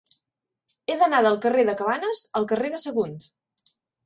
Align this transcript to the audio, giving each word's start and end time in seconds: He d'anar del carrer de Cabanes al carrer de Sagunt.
He 0.87 0.95
d'anar 1.01 1.19
del 1.27 1.37
carrer 1.43 1.67
de 1.67 1.75
Cabanes 1.83 2.23
al 2.41 2.49
carrer 2.53 2.73
de 2.77 2.81
Sagunt. 2.87 3.21